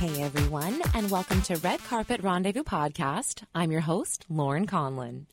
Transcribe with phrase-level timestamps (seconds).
[0.00, 3.42] Hey everyone, and welcome to Red Carpet Rendezvous Podcast.
[3.54, 5.26] I'm your host, Lauren Conlin.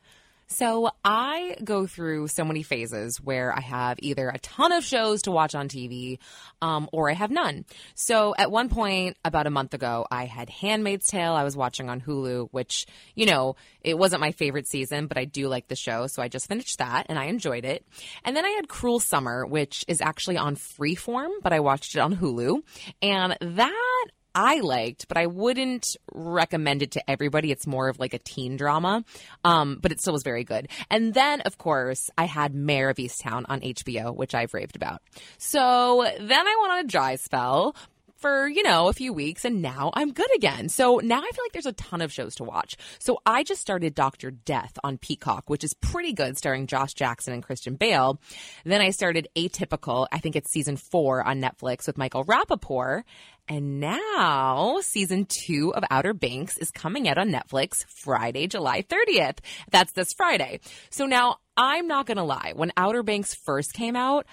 [0.48, 5.22] So I go through so many phases where I have either a ton of shows
[5.22, 6.20] to watch on TV,
[6.62, 7.64] um, or I have none.
[7.96, 11.32] So at one point, about a month ago, I had Handmaid's Tale.
[11.32, 15.24] I was watching on Hulu, which you know it wasn't my favorite season, but I
[15.24, 17.86] do like the show, so I just finished that and I enjoyed it.
[18.26, 22.00] And then I had Cruel Summer, which is actually on Freeform, but I watched it
[22.00, 22.64] on Hulu,
[23.02, 27.52] and that I liked, but I wouldn't recommend it to everybody.
[27.52, 29.04] It's more of like a teen drama,
[29.44, 30.68] um, but it still was very good.
[30.90, 35.02] And then, of course, I had Mare of Easttown on HBO, which I've raved about.
[35.38, 37.76] So then I went on a dry spell,
[38.20, 40.70] for, you know, a few weeks and now I'm good again.
[40.70, 42.78] So now I feel like there's a ton of shows to watch.
[43.00, 44.32] So I just started Dr.
[44.32, 48.20] Death on Peacock, which is pretty good, starring Josh Jackson and Christian Bale.
[48.66, 50.08] Then I started Atypical.
[50.12, 53.04] I think it's season four on Netflix with Michael Rapaport.
[53.50, 59.38] And now season two of Outer Banks is coming out on Netflix Friday, July 30th.
[59.72, 60.60] That's this Friday.
[60.90, 62.54] So now I'm not going to lie.
[62.56, 64.26] When Outer Banks first came out,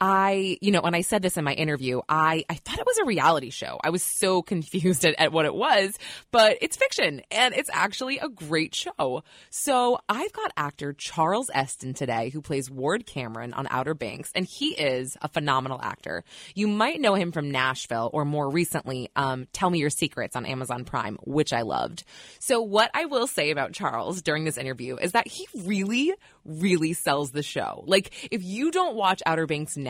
[0.00, 2.96] I, you know, when I said this in my interview, I, I thought it was
[2.98, 3.78] a reality show.
[3.84, 5.98] I was so confused at, at what it was,
[6.30, 9.22] but it's fiction and it's actually a great show.
[9.50, 14.46] So I've got actor Charles Esten today who plays Ward Cameron on Outer Banks, and
[14.46, 16.24] he is a phenomenal actor.
[16.54, 20.46] You might know him from Nashville or more recently, um, Tell Me Your Secrets on
[20.46, 22.04] Amazon Prime, which I loved.
[22.38, 26.14] So what I will say about Charles during this interview is that he really,
[26.46, 27.84] really sells the show.
[27.86, 29.89] Like if you don't watch Outer Banks now,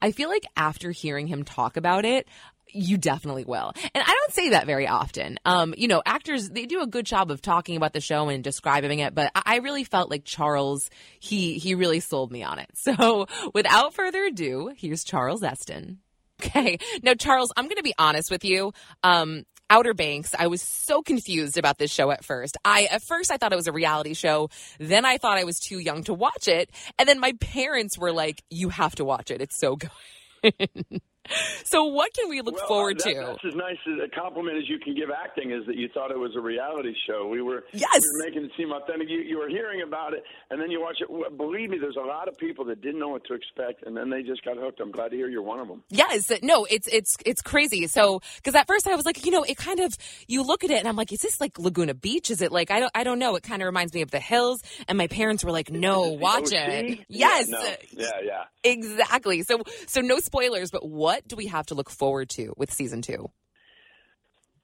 [0.00, 2.26] I feel like after hearing him talk about it,
[2.74, 3.72] you definitely will.
[3.94, 5.38] And I don't say that very often.
[5.44, 8.42] Um, you know, actors, they do a good job of talking about the show and
[8.42, 10.90] describing it, but I really felt like Charles,
[11.20, 12.70] he, he really sold me on it.
[12.84, 16.00] So without further ado, here's Charles Esten.
[16.42, 16.78] Okay.
[17.02, 18.72] Now, Charles, I'm going to be honest with you.
[19.02, 20.34] Um, Outer Banks.
[20.38, 22.56] I was so confused about this show at first.
[22.64, 24.50] I at first I thought it was a reality show.
[24.78, 26.70] Then I thought I was too young to watch it.
[26.98, 29.40] And then my parents were like, "You have to watch it.
[29.40, 31.00] It's so good."
[31.64, 33.14] so what can we look well, forward that, to?
[33.14, 36.18] That's as nice a compliment as you can give acting is that you thought it
[36.18, 37.28] was a reality show.
[37.28, 37.88] We were yes.
[37.92, 39.08] we were making it seem authentic.
[39.08, 41.36] You, you were hearing about it, and then you watch it.
[41.36, 44.10] Believe me, there's a lot of people that didn't know what to expect, and then
[44.10, 44.80] they just got hooked.
[44.80, 45.82] I'm glad to hear you're one of them.
[45.90, 47.86] Yes, no, it's it's it's crazy.
[47.86, 49.96] So because at first I was like, you know, it kind of
[50.28, 52.30] you look at it and I'm like, is this like Laguna Beach?
[52.30, 53.36] Is it like I don't I don't know.
[53.36, 54.62] It kind of reminds me of the hills.
[54.88, 57.00] And my parents were like, no, oh, watch it.
[57.08, 57.74] Yes, yeah, no.
[57.92, 59.42] yeah, yeah, exactly.
[59.42, 63.02] So so no spoilers, but what do we have to look forward to with season
[63.02, 63.30] two?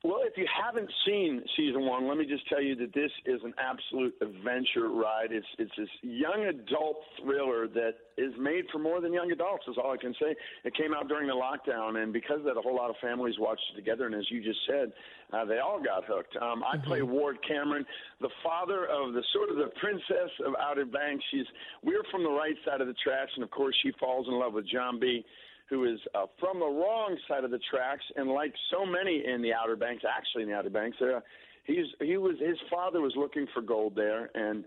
[0.03, 3.39] Well, if you haven't seen season one, let me just tell you that this is
[3.45, 5.29] an absolute adventure ride.
[5.31, 9.65] It's it's this young adult thriller that is made for more than young adults.
[9.69, 10.35] Is all I can say.
[10.65, 13.35] It came out during the lockdown, and because of that, a whole lot of families
[13.39, 14.07] watched it together.
[14.07, 14.91] And as you just said,
[15.35, 16.35] uh, they all got hooked.
[16.41, 16.87] Um, I mm-hmm.
[16.87, 17.85] play Ward Cameron,
[18.23, 21.23] the father of the sort of the princess of Outer Banks.
[21.31, 21.47] She's
[21.83, 24.55] we're from the right side of the tracks, and of course, she falls in love
[24.55, 25.27] with John B
[25.71, 29.41] who is uh, from the wrong side of the tracks, and like so many in
[29.41, 31.21] the Outer Banks, actually in the Outer Banks, uh,
[31.65, 34.65] he's he was his father was looking for gold there, and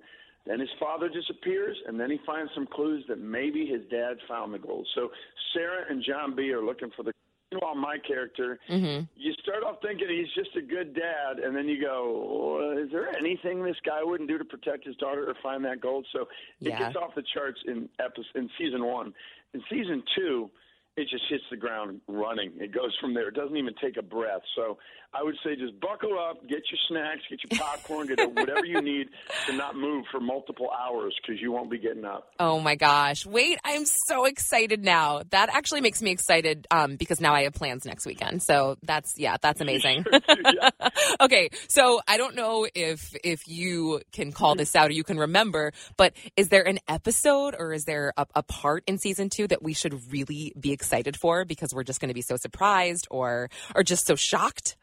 [0.48, 4.54] then his father disappears, and then he finds some clues that maybe his dad found
[4.54, 4.88] the gold.
[4.96, 5.10] So
[5.54, 7.12] Sarah and John B are looking for the.
[7.52, 9.04] Meanwhile, my character, mm-hmm.
[9.16, 12.90] you start off thinking he's just a good dad, and then you go, well, "Is
[12.92, 16.22] there anything this guy wouldn't do to protect his daughter or find that gold?" So
[16.62, 16.80] it yeah.
[16.80, 19.14] gets off the charts in episode in season one.
[19.54, 20.50] In season two,
[20.96, 22.52] it just hits the ground running.
[22.60, 23.30] It goes from there.
[23.30, 24.42] It doesn't even take a breath.
[24.56, 24.78] So
[25.12, 28.80] I would say just buckle up, get your snacks, get your popcorn, get whatever you
[28.80, 29.08] need
[29.48, 32.30] to not move for multiple hours because you won't be getting up.
[32.40, 33.26] Oh my gosh.
[33.26, 35.24] Wait, I'm so excited now.
[35.32, 38.44] That actually makes me excited um, because now I have plans next weekend.
[38.44, 40.06] So that's, yeah, that's amazing.
[40.28, 40.70] yeah.
[41.22, 41.50] okay.
[41.68, 45.74] So I don't know if, if you can call this out or you can remember,
[45.98, 49.64] but is there an episode or is there a, a part in season two that
[49.64, 50.83] we should really be excited
[51.18, 54.76] for because we're just going to be so surprised or, or just so shocked?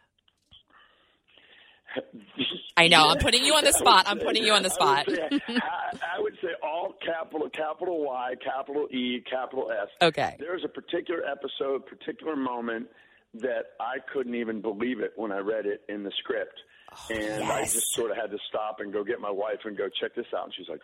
[2.76, 3.08] I know.
[3.08, 4.06] I'm putting you on the spot.
[4.08, 5.06] I'm putting you on the spot.
[5.08, 9.88] I would, say, I, I would say all capital, capital Y, capital E, capital S.
[10.00, 10.36] Okay.
[10.38, 12.88] There's a particular episode, particular moment
[13.34, 16.58] that I couldn't even believe it when I read it in the script.
[16.92, 19.76] Oh, and I just sort of had to stop and go get my wife and
[19.76, 20.46] go check this out.
[20.46, 20.80] And she's like,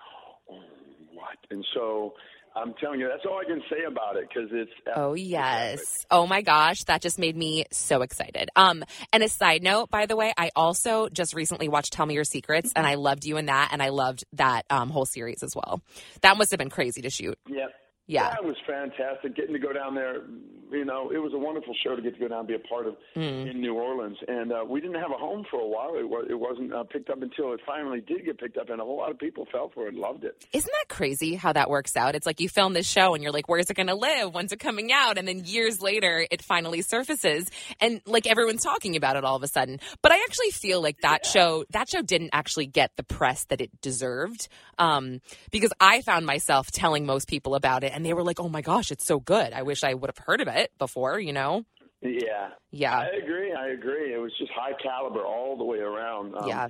[0.51, 0.61] oh,
[1.13, 1.37] what?
[1.51, 2.15] And so
[2.57, 4.71] I'm telling you, that's all I can say about it because it's.
[4.95, 6.07] Oh yes.
[6.11, 8.49] Oh my gosh, that just made me so excited.
[8.57, 8.83] Um,
[9.13, 12.25] and a side note, by the way, I also just recently watched Tell Me Your
[12.25, 15.55] Secrets, and I loved you in that, and I loved that um, whole series as
[15.55, 15.83] well.
[16.23, 17.39] That must have been crazy to shoot.
[17.47, 17.67] Yeah.
[18.07, 18.31] Yeah.
[18.31, 19.35] That was fantastic.
[19.35, 20.23] Getting to go down there,
[20.71, 22.59] you know, it was a wonderful show to get to go down and be a
[22.59, 23.51] part of Mm.
[23.51, 24.17] in New Orleans.
[24.29, 25.97] And uh, we didn't have a home for a while.
[25.97, 28.81] It, was, it wasn't uh, picked up until it finally did get picked up, and
[28.81, 30.45] a whole lot of people fell for it and loved it.
[30.53, 32.15] Isn't that crazy how that works out?
[32.15, 34.35] It's like you film this show and you're like, where's it going to live?
[34.35, 35.19] When's it coming out?
[35.19, 37.47] And then years later, it finally surfaces
[37.81, 39.79] and like everyone's talking about it all of a sudden.
[40.03, 43.61] But I actually feel like that show, that show didn't actually get the press that
[43.61, 44.49] it deserved.
[44.79, 45.21] Um,
[45.51, 48.61] because I found myself telling most people about it and they were like, oh my
[48.63, 49.53] gosh, it's so good.
[49.53, 51.65] I wish I would have heard of it before, you know?
[52.03, 52.51] Yeah.
[52.71, 52.99] Yeah.
[52.99, 53.53] I agree.
[53.53, 54.13] I agree.
[54.15, 56.35] It was just high caliber all the way around.
[56.37, 56.69] Um, yeah.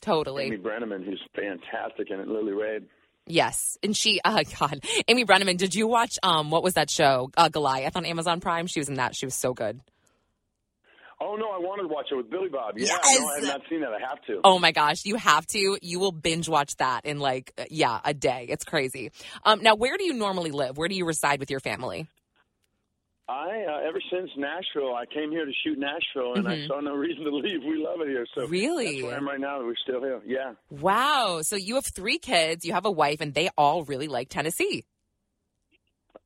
[0.00, 0.44] Totally.
[0.44, 2.84] Amy Brenneman, who's fantastic in it, Lily Rabe.
[3.26, 5.56] Yes, and she, oh God, Amy Brenneman.
[5.58, 8.66] Did you watch um what was that show, uh, Goliath on Amazon Prime?
[8.66, 9.14] She was in that.
[9.14, 9.80] She was so good.
[11.20, 12.78] Oh no, I wanted to watch it with Billy Bob.
[12.78, 13.18] Yeah, Yes!
[13.20, 13.90] no, I have not seen that.
[13.92, 14.40] I have to.
[14.44, 15.76] Oh my gosh, you have to.
[15.82, 18.46] You will binge watch that in like uh, yeah a day.
[18.48, 19.10] It's crazy.
[19.44, 20.78] Um, now, where do you normally live?
[20.78, 22.06] Where do you reside with your family?
[23.28, 26.94] I uh, ever since Nashville, I came here to shoot Nashville, and I saw no
[26.94, 27.62] reason to leave.
[27.62, 28.50] We love it here, so Mm-hmm.
[28.52, 28.84] Really?
[28.92, 29.62] that's where I am right now.
[29.62, 30.20] We're still here.
[30.26, 30.52] Yeah.
[30.70, 31.40] Wow.
[31.42, 32.64] So you have three kids.
[32.64, 34.84] You have a wife, and they all really like Tennessee.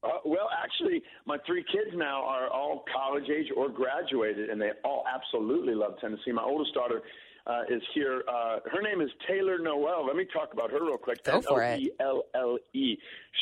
[0.05, 4.71] Uh, well, actually, my three kids now are all college age or graduated, and they
[4.85, 6.33] all absolutely love Tennessee.
[6.33, 7.03] My oldest daughter
[7.47, 8.23] uh, is here.
[8.29, 10.07] Uh, her name is Taylor Noelle.
[10.07, 11.25] Let me talk about her real quick.
[11.25, 11.81] Go for it.
[12.01, 12.99] N-O-E-L-L-E.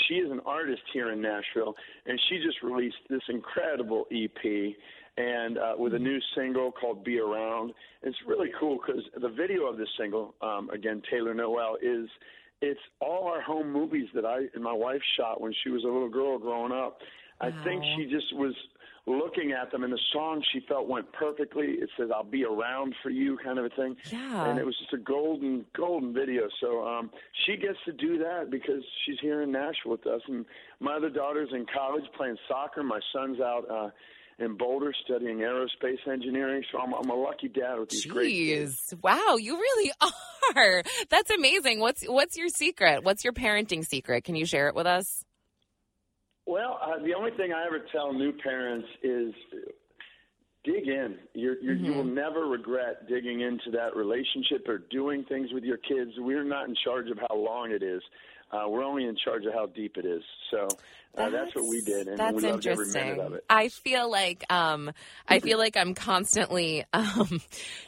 [0.09, 1.75] She is an artist here in Nashville,
[2.07, 4.75] and she just released this incredible EP.
[5.17, 9.67] And uh, with a new single called "Be Around," it's really cool because the video
[9.67, 12.09] of this single, um, again, Taylor Noelle, is
[12.63, 15.89] it's all our home movies that I and my wife shot when she was a
[15.89, 17.01] little girl growing up.
[17.41, 18.55] I think she just was
[19.07, 21.67] looking at them, and the song she felt went perfectly.
[21.67, 23.97] It says "I'll be around for you" kind of a thing.
[24.11, 24.47] Yeah.
[24.47, 26.49] And it was just a golden, golden video.
[26.61, 27.11] So um,
[27.47, 30.45] she gets to do that because she's here in Nashville with us, and
[30.81, 32.83] my other daughter's in college playing soccer.
[32.83, 33.65] My son's out.
[33.71, 33.91] Uh,
[34.41, 38.81] in Boulder, studying aerospace engineering, so I'm, I'm a lucky dad with these great kids.
[38.91, 39.93] Jeez, wow, you really
[40.57, 40.83] are.
[41.11, 41.79] That's amazing.
[41.81, 43.05] What's what's your secret?
[43.05, 44.25] What's your parenting secret?
[44.25, 45.25] Can you share it with us?
[46.51, 49.33] Well, uh, the only thing I ever tell new parents is
[50.65, 51.15] dig in.
[51.33, 55.77] You're, you're, You will never regret digging into that relationship or doing things with your
[55.77, 56.11] kids.
[56.19, 58.03] We're not in charge of how long it is.
[58.51, 60.23] Uh, we're only in charge of how deep it is.
[60.51, 60.69] So
[61.17, 63.17] uh, that's, what we did, and That's we loved every interesting.
[63.17, 63.45] minute of it.
[63.51, 64.93] I feel like um,
[65.27, 67.41] I feel like I'm constantly um,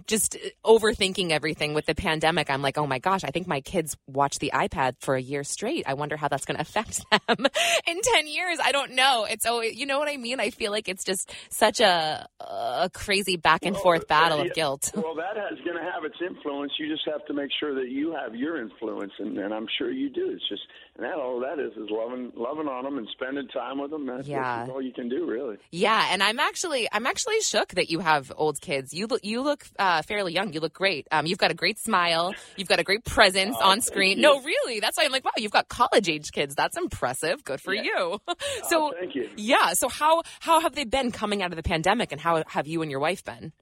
[0.09, 2.51] just overthinking everything with the pandemic.
[2.51, 5.45] I'm like, oh my gosh, I think my kids watch the iPad for a year
[5.45, 5.85] straight.
[5.87, 7.47] I wonder how that's going to affect them
[7.87, 8.59] in ten years.
[8.63, 9.25] I don't know.
[9.31, 10.41] It's always, you know what I mean.
[10.41, 14.91] I feel like it's just such a a crazy back and forth battle of guilt.
[15.03, 16.73] Well, that is going to have its influence.
[16.79, 19.91] You just have to make sure that you have your influence, and, and I'm sure
[19.91, 20.31] you do.
[20.31, 20.63] It's just
[20.97, 24.07] and that all that is is loving loving on them and spending time with them.
[24.07, 24.67] That's, Yeah.
[24.71, 25.57] all you can do, really.
[25.71, 28.93] Yeah, and I'm actually I'm actually shook that you have old kids.
[28.93, 30.53] You look you look uh, fairly young.
[30.53, 31.09] You look great.
[31.11, 32.35] Um, you've got a great smile.
[32.57, 34.21] You've got a great presence on screen.
[34.21, 36.55] No, really, that's why I'm like, wow, you've got college age kids.
[36.55, 37.43] That's impressive.
[37.45, 38.19] Good for you.
[38.69, 39.29] so Oh, thank you.
[39.37, 39.73] yeah.
[39.73, 42.83] So how how have they been coming out of the pandemic, and how have you
[42.83, 43.53] and your wife been?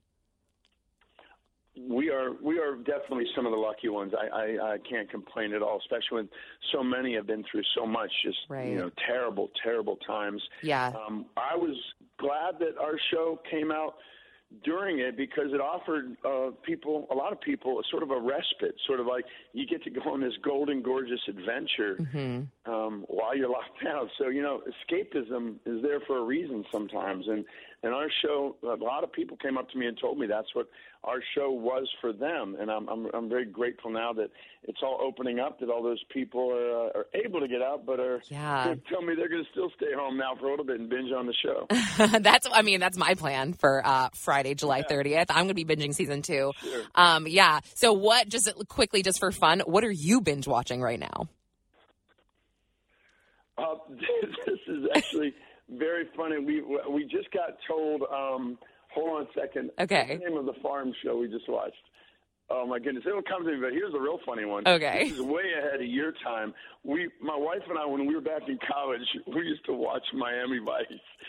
[1.79, 4.13] We are we are definitely some of the lucky ones.
[4.13, 6.29] I, I I can't complain at all, especially when
[6.73, 8.67] so many have been through so much, just Right.
[8.67, 10.41] you know, terrible, terrible times.
[10.61, 10.87] Yeah.
[10.89, 11.77] Um, I was
[12.17, 13.95] glad that our show came out
[14.65, 18.19] during it because it offered uh, people, a lot of people, a sort of a
[18.19, 19.23] respite, sort of like
[19.53, 21.95] you get to go on this golden, gorgeous adventure
[22.65, 24.09] um, while you're locked down.
[24.17, 27.45] So you know, escapism is there for a reason sometimes, and
[27.83, 30.53] and our show, a lot of people came up to me and told me that's
[30.53, 30.67] what
[31.03, 34.29] our show was for them, and I'm I'm, I'm very grateful now that
[34.63, 37.85] it's all opening up, that all those people are uh, are able to get out,
[37.85, 38.75] but are Yeah.
[38.89, 41.11] tell me they're going to still stay home now for a little bit and binge
[41.11, 41.65] on the show.
[42.19, 45.25] that's I mean that's my plan for uh, Friday, July 30th.
[45.29, 46.51] I'm going to be binging season two.
[46.93, 47.61] Um, yeah.
[47.73, 48.29] So what?
[48.29, 51.27] Just quickly, just for fun, what are you binge watching right now?
[53.61, 53.75] Uh,
[54.45, 55.33] this is actually
[55.69, 56.39] very funny.
[56.39, 58.03] We we just got told.
[58.03, 58.57] Um,
[58.93, 59.71] hold on a second.
[59.79, 60.05] Okay.
[60.09, 61.75] What's the name of the farm show we just watched?
[62.49, 63.57] Oh my goodness, it'll come to me.
[63.61, 64.67] But here's a real funny one.
[64.67, 65.05] Okay.
[65.09, 66.53] This is way ahead of your time.
[66.83, 70.03] We, my wife and I, when we were back in college, we used to watch
[70.13, 70.85] Miami Vice.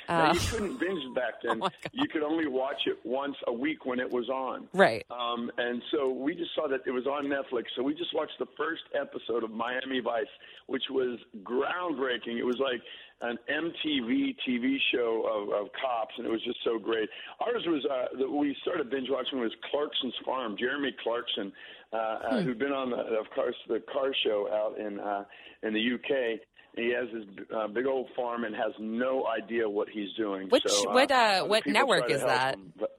[0.08, 0.32] Now, Oh.
[0.34, 1.58] you couldn't binge back then.
[1.60, 1.72] God.
[1.92, 4.66] you could only watch it once a week when it was on.
[4.74, 5.06] Right.
[5.12, 7.66] Um, and so we just saw that it was on Netflix.
[7.76, 10.26] So we just watched the first episode of Miami Vice,
[10.66, 12.36] which was groundbreaking.
[12.38, 12.80] It was like
[13.22, 17.08] an MTV TV show of, of cops, and it was just so great.
[17.40, 20.56] Ours was uh, that we started binge watching was Clarkson's Farm.
[20.58, 21.52] Jeremy Clarkson,
[21.92, 25.24] uh, uh, who'd been on the of course the car show out in uh,
[25.62, 26.40] in the UK.
[26.74, 27.24] He has his
[27.54, 30.48] uh, big old farm and has no idea what he's doing.
[30.48, 32.54] Which- so, uh, what, uh, what network is that?
[32.54, 32.98] him, but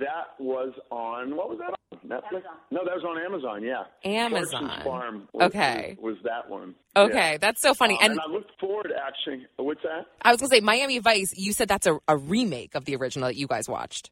[0.00, 2.42] that was on what was that on Netflix?
[2.70, 3.62] No, that was on Amazon.
[3.62, 4.60] Yeah, Amazon.
[4.60, 5.28] Clarkson's Farm.
[5.32, 5.96] Was, Okay.
[6.00, 6.74] was, was that one?
[6.96, 7.38] Okay, Yeah.
[7.38, 7.94] that's so funny.
[8.00, 9.46] Uh, and and I look forward actually.
[9.56, 10.06] What's that?
[10.22, 11.32] I was gonna say Miami Vice.
[11.36, 14.10] You said that's a, a remake of the original that you guys watched.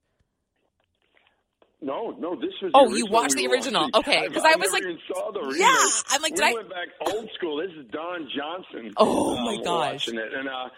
[1.83, 2.71] No, no, this was.
[2.75, 3.91] Oh, the you watched we the were original.
[3.95, 5.59] Okay, because I was never like- even saw the remake.
[5.61, 7.59] Yeah, I'm like, we did I- went back old school.
[7.59, 8.93] This is Don Johnson.
[8.97, 10.07] Oh, um, my gosh.
[10.07, 10.69] watching it, and uh,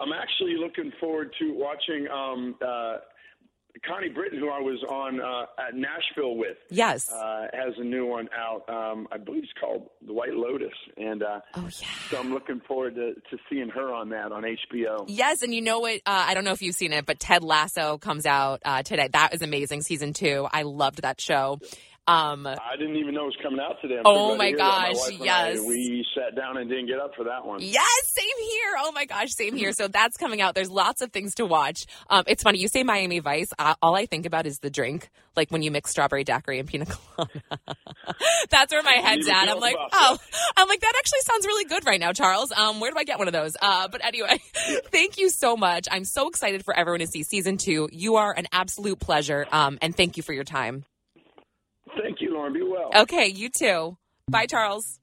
[0.00, 2.96] I'm actually looking forward to watching um, uh,
[3.86, 6.56] Connie Britton, who I was on uh, at Nashville with.
[6.70, 7.10] Yes.
[7.10, 8.68] uh, has a new one out.
[8.68, 11.88] Um, I believe it's called The White Lotus, and uh, oh yeah.
[12.10, 15.04] so I'm looking forward to, to seeing her on that on HBO.
[15.08, 15.96] Yes, and you know what?
[16.06, 19.08] Uh, I don't know if you've seen it, but Ted Lasso comes out uh, today.
[19.12, 20.46] That is amazing, season two.
[20.50, 21.58] I loved that show.
[22.10, 23.96] Um, I didn't even know it was coming out today.
[23.98, 25.58] I'm Oh, my gosh, and yes.
[25.58, 27.60] I, we sat down and didn't get up for that one.
[27.62, 28.74] yes, same here.
[28.80, 29.70] Oh my gosh, same here.
[29.80, 30.54] So that's coming out.
[30.54, 31.86] There's lots of things to watch.
[32.10, 33.50] Um, it's funny you say Miami Vice.
[33.58, 36.68] Uh, all I think about is the drink, like when you mix strawberry daiquiri and
[36.68, 37.40] pina colada.
[38.50, 39.48] that's where my head's at.
[39.48, 40.18] I'm like, oh,
[40.56, 42.52] I'm like that actually sounds really good right now, Charles.
[42.52, 43.56] Um, where do I get one of those?
[43.62, 44.38] Uh, but anyway,
[44.90, 45.86] thank you so much.
[45.90, 47.88] I'm so excited for everyone to see season two.
[47.92, 49.46] You are an absolute pleasure.
[49.50, 50.84] Um, and thank you for your time.
[52.02, 52.52] Thank you, Lauren.
[52.52, 52.90] Be well.
[53.02, 53.96] Okay, you too.
[54.28, 54.98] Bye, Charles.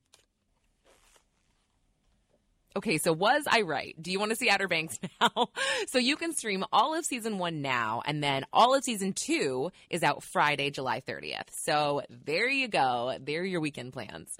[2.77, 3.96] Okay, so was I right?
[4.00, 5.48] Do you want to see Outer Banks now?
[5.88, 9.72] so you can stream all of season one now, and then all of season two
[9.89, 11.50] is out Friday, July 30th.
[11.50, 13.17] So there you go.
[13.20, 14.38] There are your weekend plans.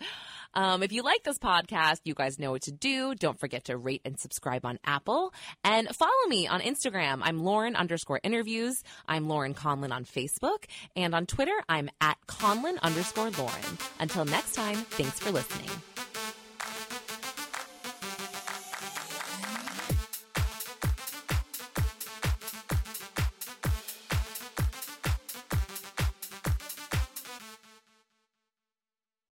[0.58, 3.14] Um, if you like this podcast, you guys know what to do.
[3.14, 5.32] Don't forget to rate and subscribe on Apple
[5.64, 7.20] and follow me on Instagram.
[7.22, 8.82] I'm Lauren underscore interviews.
[9.08, 13.78] I'm Lauren Conlin on Facebook and on Twitter, I'm at Conlin underscore Lauren.
[14.00, 15.70] Until next time, thanks for listening.